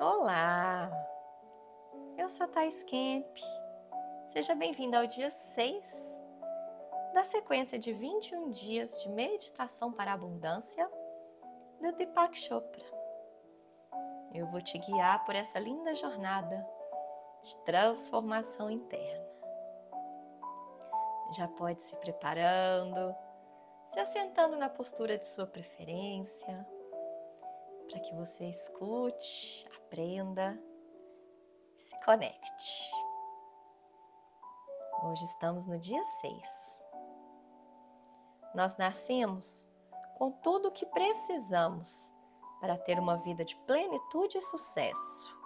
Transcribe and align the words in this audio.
Olá! 0.00 0.88
Eu 2.16 2.28
sou 2.28 2.46
a 2.46 2.48
Thais 2.48 2.84
Kemp. 2.84 3.36
Seja 4.28 4.54
bem-vindo 4.54 4.96
ao 4.96 5.08
dia 5.08 5.28
6 5.28 6.22
da 7.12 7.24
sequência 7.24 7.80
de 7.80 7.92
21 7.92 8.48
dias 8.50 9.02
de 9.02 9.08
meditação 9.08 9.92
para 9.92 10.12
a 10.12 10.14
abundância 10.14 10.88
do 11.80 11.90
Deepak 11.96 12.38
Chopra. 12.38 12.84
Eu 14.32 14.46
vou 14.46 14.62
te 14.62 14.78
guiar 14.78 15.24
por 15.24 15.34
essa 15.34 15.58
linda 15.58 15.92
jornada 15.96 16.64
de 17.42 17.56
transformação 17.64 18.70
interna. 18.70 19.26
Já 21.36 21.48
pode 21.48 21.82
se 21.82 21.96
preparando, 21.96 23.16
se 23.88 23.98
assentando 23.98 24.56
na 24.56 24.68
postura 24.68 25.18
de 25.18 25.26
sua 25.26 25.46
preferência, 25.46 26.77
para 27.88 28.00
que 28.00 28.14
você 28.14 28.44
escute, 28.50 29.66
aprenda 29.76 30.58
se 31.76 32.04
conecte. 32.04 32.90
Hoje 35.04 35.24
estamos 35.24 35.66
no 35.66 35.78
dia 35.78 36.02
6. 36.04 36.84
Nós 38.54 38.76
nascemos 38.76 39.70
com 40.18 40.30
tudo 40.30 40.68
o 40.68 40.72
que 40.72 40.84
precisamos 40.84 42.12
para 42.60 42.76
ter 42.76 42.98
uma 42.98 43.16
vida 43.18 43.44
de 43.44 43.56
plenitude 43.56 44.36
e 44.36 44.42
sucesso. 44.42 45.38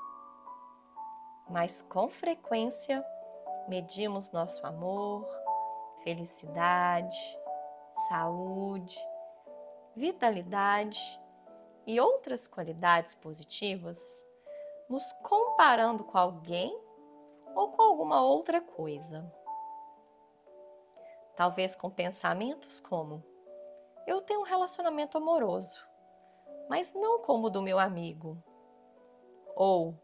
Mas 1.48 1.82
com 1.82 2.08
frequência 2.08 3.04
medimos 3.68 4.32
nosso 4.32 4.66
amor, 4.66 5.28
felicidade, 6.02 7.18
saúde, 8.08 8.98
vitalidade 9.94 11.22
e 11.86 12.00
outras 12.00 12.46
qualidades 12.46 13.14
positivas, 13.14 14.26
nos 14.88 15.10
comparando 15.22 16.04
com 16.04 16.18
alguém 16.18 16.78
ou 17.54 17.72
com 17.72 17.82
alguma 17.82 18.22
outra 18.22 18.60
coisa. 18.60 19.30
Talvez 21.34 21.74
com 21.74 21.90
pensamentos 21.90 22.78
como: 22.78 23.22
eu 24.06 24.20
tenho 24.20 24.40
um 24.40 24.44
relacionamento 24.44 25.16
amoroso, 25.16 25.84
mas 26.68 26.94
não 26.94 27.20
como 27.20 27.46
o 27.46 27.50
do 27.50 27.62
meu 27.62 27.78
amigo. 27.78 28.42
Ou 29.54 29.94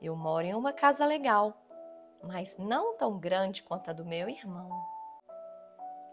eu 0.00 0.14
moro 0.14 0.46
em 0.46 0.54
uma 0.54 0.72
casa 0.72 1.06
legal, 1.06 1.54
mas 2.22 2.58
não 2.58 2.96
tão 2.96 3.18
grande 3.18 3.62
quanto 3.62 3.90
a 3.90 3.92
do 3.92 4.04
meu 4.04 4.28
irmão. 4.28 4.70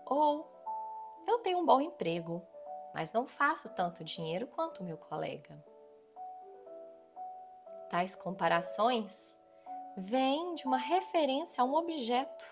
Ou 0.06 0.48
eu 1.28 1.40
tenho 1.40 1.60
um 1.60 1.66
bom 1.66 1.82
emprego, 1.82 2.46
mas 2.94 3.12
não 3.12 3.26
faço 3.26 3.70
tanto 3.70 4.04
dinheiro 4.04 4.48
quanto 4.48 4.84
meu 4.84 4.98
colega. 4.98 5.64
Tais 7.90 8.16
comparações 8.16 9.40
vêm 9.98 10.56
de 10.56 10.66
uma 10.66 10.78
referência 10.78 11.62
a 11.62 11.66
um 11.66 11.76
objeto, 11.76 12.46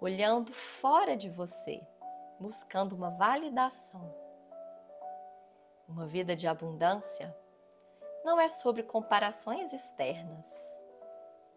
olhando 0.00 0.52
fora 0.52 1.16
de 1.16 1.28
você, 1.28 1.86
buscando 2.38 2.94
uma 2.94 3.10
validação. 3.10 4.14
Uma 5.88 6.06
vida 6.06 6.36
de 6.36 6.46
abundância 6.46 7.36
não 8.24 8.40
é 8.40 8.48
sobre 8.48 8.82
comparações 8.82 9.72
externas. 9.72 10.80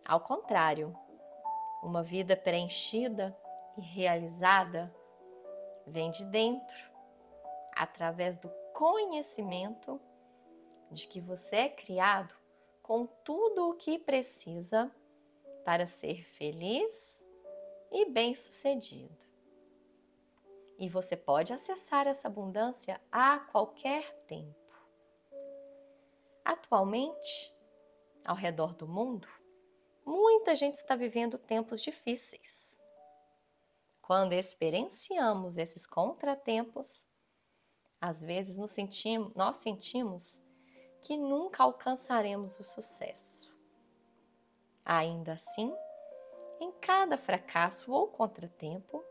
Ao 0.06 0.22
contrário, 0.22 0.98
uma 1.84 2.02
vida 2.02 2.36
preenchida 2.36 3.38
e 3.78 3.82
realizada 3.82 4.94
vem 5.86 6.10
de 6.12 6.24
dentro 6.26 6.91
através 7.82 8.38
do 8.38 8.48
conhecimento 8.76 10.00
de 10.92 11.08
que 11.08 11.20
você 11.20 11.56
é 11.56 11.70
criado 11.70 12.36
com 12.84 13.08
tudo 13.08 13.70
o 13.70 13.74
que 13.74 13.98
precisa 13.98 14.96
para 15.66 15.88
ser 15.88 16.24
feliz 16.24 17.26
e 17.92 18.06
bem-sucedido. 18.06 19.26
E 20.78 20.88
você 20.88 21.18
pode 21.18 21.54
acessar 21.54 22.06
essa 22.06 22.28
abundância 22.28 23.02
a 23.12 23.40
qualquer 23.40 24.12
tempo. 24.28 24.56
Atualmente, 26.46 27.52
ao 28.24 28.36
redor 28.36 28.76
do 28.76 28.88
mundo, 28.88 29.28
muita 30.06 30.54
gente 30.54 30.76
está 30.76 30.96
vivendo 30.96 31.40
tempos 31.40 31.82
difíceis. 31.82 32.80
Quando 34.04 34.34
experienciamos 34.34 35.58
esses 35.58 35.88
contratempos, 35.88 37.10
às 38.02 38.24
vezes 38.24 38.58
nos 38.58 38.72
sentimos, 38.72 39.32
nós 39.36 39.58
sentimos 39.58 40.42
que 41.02 41.16
nunca 41.16 41.62
alcançaremos 41.62 42.60
o 42.60 42.64
sucesso. 42.64 43.56
Ainda 44.84 45.34
assim, 45.34 45.72
em 46.60 46.72
cada 46.72 47.18
fracasso 47.18 47.92
ou 47.92 48.08
contratempo 48.08 49.04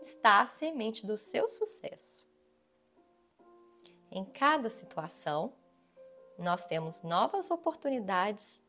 está 0.00 0.40
a 0.40 0.46
semente 0.46 1.04
do 1.04 1.18
seu 1.18 1.48
sucesso. 1.48 2.24
Em 4.10 4.24
cada 4.24 4.70
situação, 4.70 5.52
nós 6.38 6.66
temos 6.66 7.02
novas 7.02 7.50
oportunidades 7.50 8.62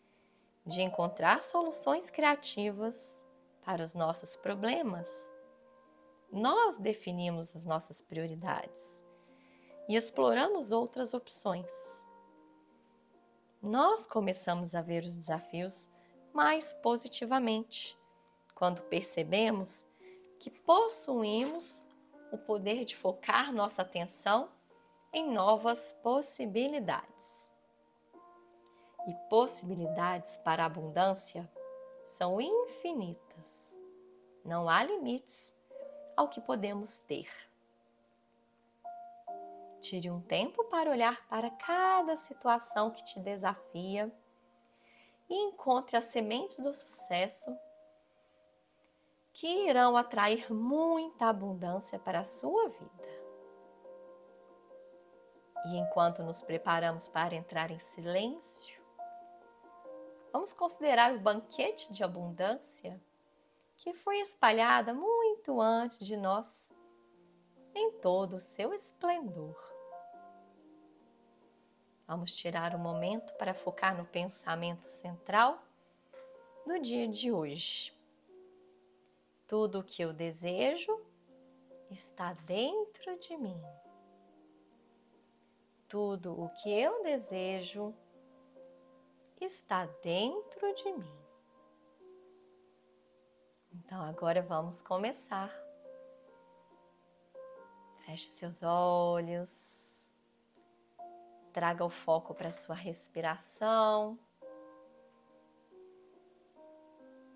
de 0.65 0.81
encontrar 0.81 1.43
soluções 1.43 2.09
criativas 2.09 3.21
para 3.63 3.83
os 3.83 3.93
nossos 3.93 4.35
problemas. 4.35 5.31
Nós 6.31 6.77
definimos 6.77 7.55
as 7.55 7.65
nossas 7.65 8.01
prioridades 8.01 9.02
e 9.87 9.95
exploramos 9.95 10.71
outras 10.71 11.13
opções. 11.13 11.71
Nós 13.61 14.05
começamos 14.05 14.75
a 14.75 14.81
ver 14.81 15.03
os 15.03 15.15
desafios 15.15 15.89
mais 16.33 16.73
positivamente 16.73 17.97
quando 18.55 18.81
percebemos 18.83 19.87
que 20.39 20.49
possuímos 20.49 21.87
o 22.31 22.37
poder 22.37 22.83
de 22.83 22.95
focar 22.95 23.53
nossa 23.53 23.81
atenção 23.81 24.49
em 25.13 25.31
novas 25.31 25.93
possibilidades. 26.03 27.55
E 29.07 29.13
possibilidades 29.29 30.37
para 30.37 30.63
a 30.63 30.65
abundância 30.65 31.49
são 32.05 32.41
infinitas. 32.41 33.77
Não 34.43 34.67
há 34.67 34.83
limites 34.83 35.53
ao 36.17 36.27
que 36.27 36.41
podemos 36.41 36.99
ter. 36.99 37.27
Tire 39.83 40.09
um 40.09 40.21
tempo 40.21 40.63
para 40.63 40.89
olhar 40.89 41.27
para 41.27 41.49
cada 41.49 42.15
situação 42.15 42.89
que 42.89 43.03
te 43.03 43.19
desafia 43.19 44.09
e 45.29 45.35
encontre 45.35 45.97
as 45.97 46.05
sementes 46.05 46.59
do 46.59 46.73
sucesso 46.73 47.53
que 49.33 49.67
irão 49.67 49.97
atrair 49.97 50.53
muita 50.53 51.27
abundância 51.27 51.99
para 51.99 52.21
a 52.21 52.23
sua 52.23 52.69
vida. 52.69 53.23
E 55.65 55.75
enquanto 55.75 56.23
nos 56.23 56.41
preparamos 56.41 57.09
para 57.09 57.35
entrar 57.35 57.69
em 57.69 57.79
silêncio, 57.79 58.81
vamos 60.31 60.53
considerar 60.53 61.13
o 61.13 61.19
banquete 61.19 61.91
de 61.91 62.05
abundância 62.05 63.03
que 63.75 63.93
foi 63.93 64.19
espalhada 64.19 64.93
muito 64.93 65.59
antes 65.59 65.99
de 65.99 66.15
nós 66.15 66.73
em 67.75 67.91
todo 67.99 68.37
o 68.37 68.39
seu 68.39 68.73
esplendor. 68.73 69.72
Vamos 72.07 72.33
tirar 72.35 72.75
um 72.75 72.79
momento 72.79 73.33
para 73.35 73.53
focar 73.53 73.95
no 73.95 74.05
pensamento 74.05 74.83
central 74.83 75.63
do 76.65 76.79
dia 76.79 77.07
de 77.07 77.31
hoje. 77.31 77.93
Tudo 79.47 79.79
o 79.79 79.83
que 79.83 80.01
eu 80.01 80.11
desejo 80.11 81.01
está 81.89 82.33
dentro 82.45 83.17
de 83.19 83.37
mim. 83.37 83.61
Tudo 85.87 86.39
o 86.41 86.49
que 86.49 86.69
eu 86.69 87.03
desejo 87.03 87.93
está 89.39 89.85
dentro 90.01 90.73
de 90.73 90.91
mim. 90.91 91.23
Então 93.71 94.01
agora 94.01 94.41
vamos 94.41 94.81
começar. 94.81 95.51
Feche 98.05 98.29
seus 98.29 98.63
olhos. 98.63 99.92
Traga 101.53 101.85
o 101.85 101.89
foco 101.89 102.33
para 102.33 102.49
sua 102.49 102.73
respiração. 102.73 104.17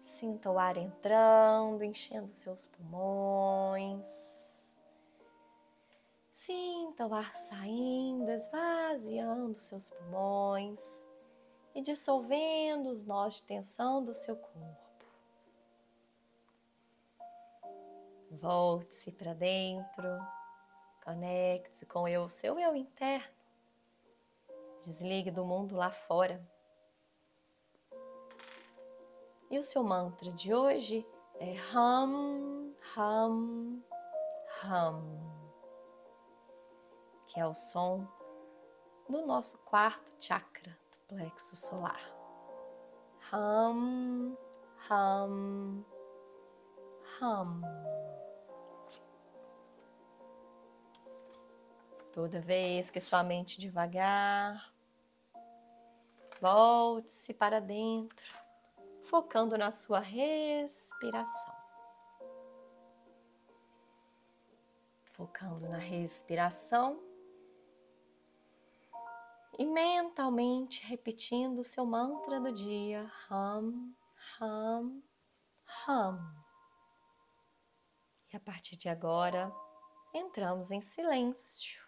Sinta 0.02 0.50
o 0.50 0.58
ar 0.58 0.76
entrando, 0.76 1.84
enchendo 1.84 2.28
seus 2.28 2.66
pulmões. 2.66 4.76
Sinta 6.34 7.06
o 7.06 7.14
ar 7.14 7.36
saindo, 7.36 8.32
esvaziando 8.32 9.54
seus 9.54 9.92
pulmões 9.92 11.08
e 11.76 11.82
dissolvendo 11.82 12.90
os 12.90 13.04
nós 13.04 13.36
de 13.36 13.44
tensão 13.44 14.04
do 14.04 14.16
seu 14.16 14.36
corpo. 14.36 15.06
Volte-se 18.32 19.12
para 19.12 19.36
dentro, 19.36 20.08
conecte-se 21.04 21.86
com 21.86 22.04
o 22.04 22.30
seu 22.30 22.58
eu 22.58 22.76
interno 22.76 23.37
Desligue 24.84 25.32
do 25.32 25.46
mundo 25.46 25.76
lá 25.76 25.92
fora. 25.92 26.46
E 29.50 29.58
o 29.58 29.64
seu 29.64 29.84
mantra 29.84 30.32
de 30.32 30.54
hoje 30.54 31.08
é 31.40 31.56
Hum, 31.76 32.74
Hum, 32.98 33.84
Hum, 34.66 35.28
que 37.28 37.40
é 37.40 37.46
o 37.46 37.54
som 37.54 38.08
do 39.10 39.26
nosso 39.26 39.58
quarto 39.60 40.12
chakra 40.20 40.78
do 40.92 41.00
plexo 41.08 41.56
solar. 41.56 42.00
Hum, 43.34 44.36
hum, 44.90 45.86
hum. 47.22 47.62
Toda 52.12 52.42
vez 52.42 52.90
que 52.90 53.00
sua 53.00 53.24
mente 53.24 53.60
devagar, 53.60 54.67
volte-se 56.40 57.34
para 57.34 57.60
dentro, 57.60 58.34
focando 59.04 59.58
na 59.58 59.72
sua 59.72 60.00
respiração. 60.00 61.56
Focando 65.04 65.68
na 65.68 65.78
respiração 65.78 67.02
e 69.58 69.66
mentalmente 69.66 70.86
repetindo 70.86 71.60
o 71.60 71.64
seu 71.64 71.86
mantra 71.86 72.40
do 72.40 72.52
dia: 72.52 73.12
Hum, 73.32 73.96
Hum, 74.40 75.02
Hum. 75.88 76.44
E 78.32 78.36
a 78.36 78.40
partir 78.40 78.78
de 78.78 78.90
agora, 78.90 79.52
entramos 80.14 80.70
em 80.70 80.82
silêncio. 80.82 81.87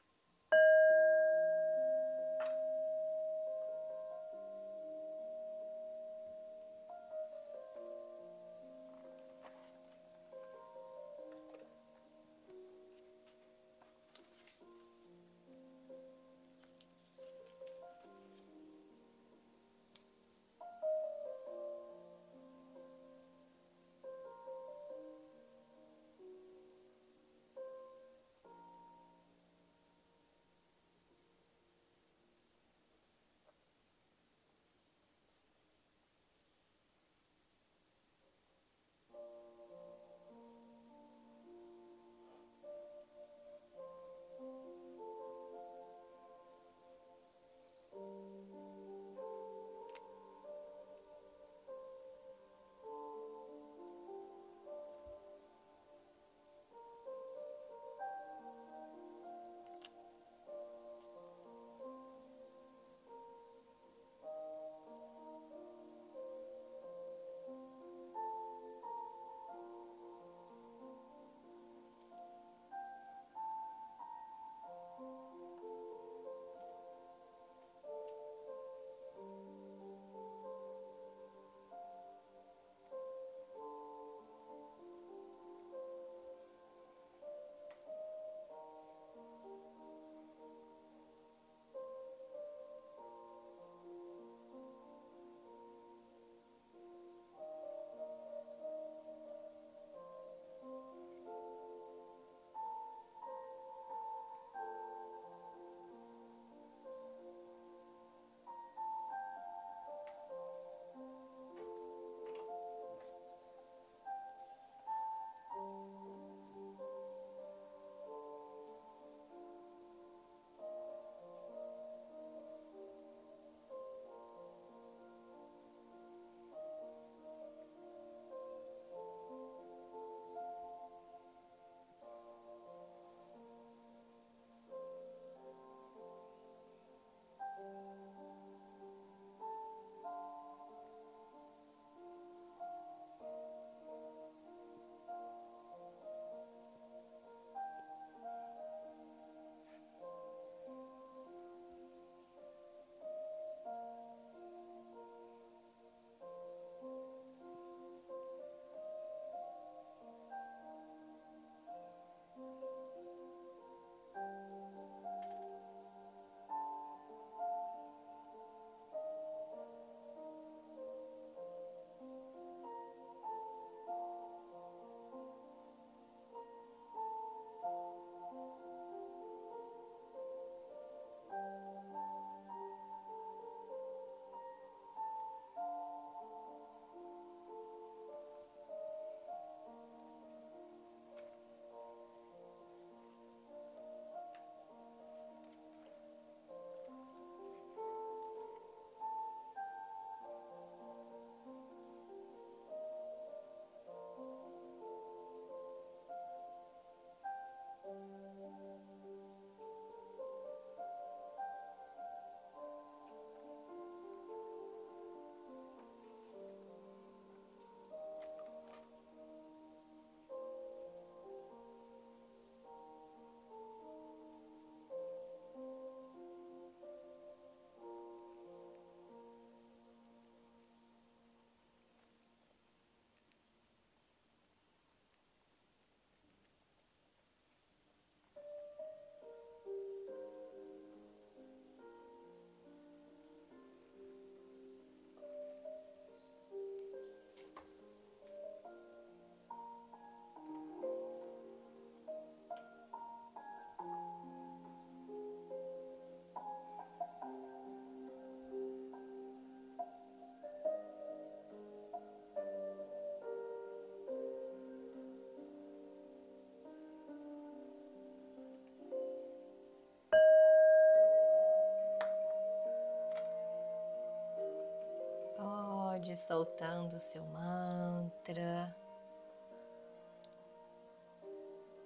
Pode 276.00 276.14
ir 276.14 276.16
soltando 276.16 276.96
o 276.96 276.98
seu 277.00 277.26
mantra, 277.26 278.74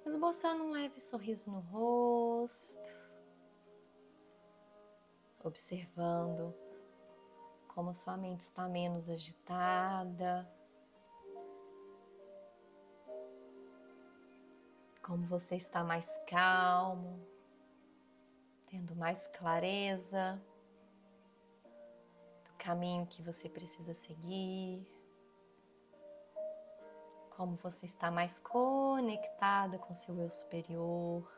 esboçando 0.05 0.65
um 0.65 0.69
leve 0.69 0.99
sorriso 0.99 1.49
no 1.49 1.59
rosto, 1.61 2.91
observando 5.43 6.53
como 7.69 7.91
sua 7.91 8.15
mente 8.15 8.41
está 8.41 8.67
menos 8.67 9.09
agitada, 9.09 10.47
como 15.01 15.25
você 15.25 15.55
está 15.55 15.83
mais 15.83 16.17
calmo, 16.27 17.19
tendo 18.67 18.95
mais 18.95 19.25
clareza 19.25 20.39
caminho 22.63 23.05
que 23.05 23.21
você 23.21 23.49
precisa 23.49 23.93
seguir, 23.93 24.87
como 27.35 27.57
você 27.57 27.85
está 27.85 28.09
mais 28.09 28.39
conectada 28.39 29.77
com 29.77 29.93
seu 29.93 30.17
eu 30.17 30.29
superior. 30.29 31.29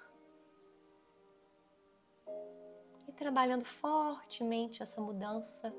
E 3.07 3.11
trabalhando 3.11 3.65
fortemente 3.65 4.83
essa 4.83 5.01
mudança 5.01 5.73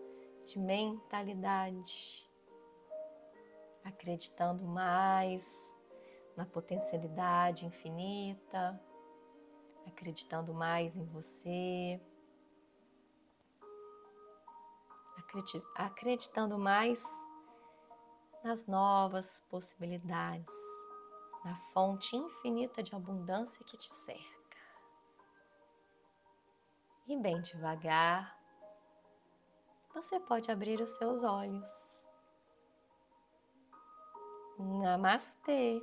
de 0.44 0.58
mentalidade, 0.58 2.28
acreditando 3.84 4.64
mais 4.64 5.78
na 6.36 6.44
potencialidade 6.44 7.66
infinita, 7.66 8.80
acreditando 9.86 10.52
mais 10.52 10.96
em 10.96 11.04
você. 11.04 12.00
Acreditando 15.74 16.58
mais 16.58 17.02
nas 18.42 18.66
novas 18.66 19.40
possibilidades, 19.50 20.54
na 21.44 21.56
fonte 21.72 22.16
infinita 22.16 22.82
de 22.82 22.94
abundância 22.94 23.64
que 23.64 23.76
te 23.76 23.92
cerca. 23.92 24.56
E 27.08 27.16
bem 27.16 27.40
devagar, 27.42 28.36
você 29.94 30.20
pode 30.20 30.50
abrir 30.50 30.80
os 30.80 30.90
seus 30.90 31.22
olhos. 31.22 31.68
Namastê! 34.58 35.82